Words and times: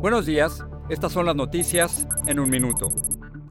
Buenos 0.00 0.24
días, 0.24 0.64
estas 0.88 1.12
son 1.12 1.26
las 1.26 1.36
noticias 1.36 2.08
en 2.26 2.40
un 2.40 2.48
minuto. 2.48 2.88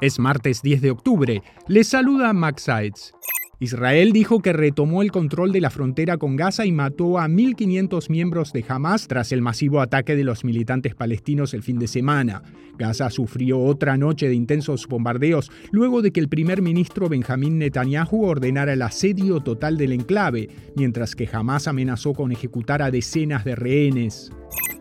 Es 0.01 0.17
martes 0.17 0.63
10 0.63 0.81
de 0.81 0.89
octubre. 0.89 1.43
Les 1.67 1.87
saluda 1.87 2.33
Max 2.33 2.63
Sides. 2.63 3.13
Israel 3.59 4.13
dijo 4.13 4.41
que 4.41 4.51
retomó 4.51 5.03
el 5.03 5.11
control 5.11 5.51
de 5.51 5.61
la 5.61 5.69
frontera 5.69 6.17
con 6.17 6.35
Gaza 6.35 6.65
y 6.65 6.71
mató 6.71 7.19
a 7.19 7.27
1.500 7.27 8.09
miembros 8.09 8.51
de 8.51 8.65
Hamas 8.67 9.07
tras 9.07 9.31
el 9.31 9.43
masivo 9.43 9.79
ataque 9.79 10.15
de 10.15 10.23
los 10.23 10.43
militantes 10.43 10.95
palestinos 10.95 11.53
el 11.53 11.61
fin 11.61 11.77
de 11.77 11.87
semana. 11.87 12.41
Gaza 12.79 13.11
sufrió 13.11 13.59
otra 13.59 13.95
noche 13.95 14.27
de 14.27 14.33
intensos 14.33 14.87
bombardeos 14.87 15.51
luego 15.71 16.01
de 16.01 16.11
que 16.11 16.19
el 16.19 16.29
primer 16.29 16.63
ministro 16.63 17.09
Benjamín 17.09 17.59
Netanyahu 17.59 18.25
ordenara 18.25 18.73
el 18.73 18.81
asedio 18.81 19.39
total 19.41 19.77
del 19.77 19.91
enclave, 19.91 20.49
mientras 20.75 21.15
que 21.15 21.29
Hamas 21.31 21.67
amenazó 21.67 22.13
con 22.13 22.31
ejecutar 22.31 22.81
a 22.81 22.89
decenas 22.89 23.45
de 23.45 23.55
rehenes. 23.55 24.31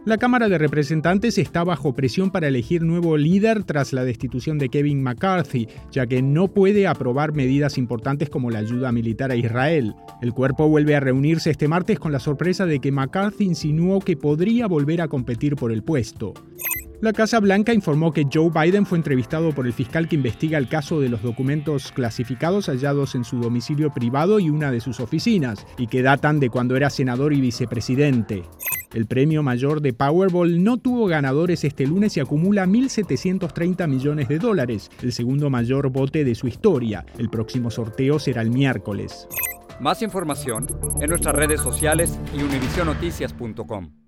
La 0.07 0.17
Cámara 0.17 0.49
de 0.49 0.57
Representantes 0.57 1.37
está 1.37 1.65
bajo 1.65 1.95
presión 1.95 2.31
para 2.31 2.49
elegir 2.49 2.83
nuevo 2.83 3.17
líder 3.17 3.65
tras 3.65 3.93
la 3.93 4.05
destitución 4.05 4.57
de 4.57 4.71
Kevin 4.71 5.03
McCarthy, 5.03 5.69
ya 5.91 6.07
que 6.07 6.23
no 6.23 6.49
puede 6.49 6.87
aprobar 6.87 7.35
medidas 7.35 7.77
importantes 7.77 8.31
como 8.31 8.51
la 8.51 8.61
ayuda 8.61 8.91
militar 8.91 9.31
a 9.31 9.37
Israel. 9.37 9.95
El 10.23 10.33
cuerpo 10.33 10.69
vuelve 10.69 10.95
a 10.95 11.01
reunirse 11.01 11.51
este 11.51 11.69
martes 11.69 11.99
con 11.99 12.13
la 12.13 12.21
sorpresa 12.21 12.65
de 12.65 12.81
que 12.81 12.93
McCarthy 12.93 13.45
insinuó 13.45 14.01
que 14.01 14.17
podría 14.17 14.67
volver 14.67 15.03
a 15.03 15.09
competir 15.09 15.57
por 15.57 15.73
el 15.73 15.83
puesto. 15.83 16.33
La 17.01 17.13
Casa 17.13 17.39
Blanca 17.39 17.73
informó 17.73 18.13
que 18.13 18.27
Joe 18.33 18.51
Biden 18.51 18.85
fue 18.87 18.99
entrevistado 18.99 19.53
por 19.53 19.67
el 19.67 19.73
fiscal 19.73 20.09
que 20.09 20.17
investiga 20.17 20.59
el 20.59 20.69
caso 20.69 21.01
de 21.01 21.09
los 21.09 21.23
documentos 21.23 21.93
clasificados 21.93 22.67
hallados 22.67 23.15
en 23.15 23.23
su 23.23 23.39
domicilio 23.39 23.93
privado 23.93 24.41
y 24.41 24.51
una 24.51 24.73
de 24.73 24.81
sus 24.81 24.99
oficinas, 24.99 25.65
y 25.77 25.87
que 25.87 26.03
datan 26.03 26.41
de 26.41 26.51
cuando 26.51 26.77
era 26.77 26.91
senador 26.91 27.33
y 27.35 27.41
vicepresidente. 27.41 28.43
El 28.95 29.07
premio 29.07 29.43
mayor 29.43 29.83
de 29.83 29.93
Powerball 29.93 30.63
no 30.65 30.79
tuvo 30.79 31.07
ganadores 31.07 31.63
este 31.65 31.87
lunes 31.87 32.17
y 32.17 32.21
acumula 32.21 32.67
1.730 32.67 33.87
millones 33.87 34.29
de 34.29 34.39
dólares, 34.39 34.91
el 35.03 35.13
segundo 35.13 35.51
mayor 35.51 35.91
bote 35.91 36.25
de 36.25 36.35
su 36.35 36.49
historia. 36.49 37.05
El 37.19 37.29
próximo 37.29 37.71
sorteo 37.71 38.19
será 38.19 38.43
el 38.43 38.51
miércoles. 38.51 39.29
Más 39.81 40.03
información 40.03 40.67
en 41.01 41.11
nuestras 41.11 41.35
redes 41.35 41.61
sociales 41.61 42.19
y 42.37 42.43
univisionoticias.com. 42.43 44.08